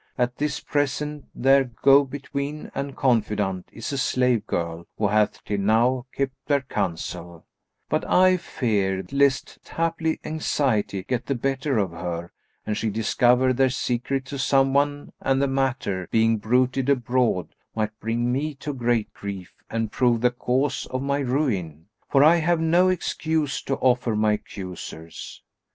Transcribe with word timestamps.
At 0.17 0.37
this 0.37 0.59
present 0.59 1.25
their 1.35 1.63
go 1.63 2.03
between 2.05 2.71
and 2.73 2.97
confidante 2.97 3.69
is 3.71 3.93
a 3.93 3.99
slave 3.99 4.47
girl 4.47 4.87
who 4.97 5.07
hath 5.09 5.43
till 5.43 5.59
now 5.59 6.07
kept 6.11 6.33
their 6.47 6.61
counsel, 6.61 7.45
but 7.87 8.03
I 8.09 8.37
fear 8.37 9.05
lest 9.11 9.59
haply 9.69 10.19
anxiety 10.23 11.03
get 11.03 11.27
the 11.27 11.35
better 11.35 11.77
of 11.77 11.91
her 11.91 12.31
and 12.65 12.75
she 12.75 12.89
discover 12.89 13.53
their 13.53 13.69
secret 13.69 14.25
to 14.25 14.39
some 14.39 14.73
one 14.73 15.13
and 15.21 15.39
the 15.39 15.47
matter, 15.47 16.07
being 16.09 16.39
bruited 16.39 16.89
abroad, 16.89 17.53
might 17.75 17.91
bring 17.99 18.31
me 18.31 18.55
to 18.55 18.73
great 18.73 19.13
grief 19.13 19.53
and 19.69 19.91
prove 19.91 20.21
the 20.21 20.31
cause 20.31 20.87
of 20.87 21.03
my 21.03 21.19
ruin; 21.19 21.85
for 22.09 22.23
I 22.23 22.37
have 22.37 22.59
no 22.59 22.89
excuse 22.89 23.61
to 23.65 23.75
offer 23.75 24.15
my 24.15 24.31
accusers." 24.31 25.43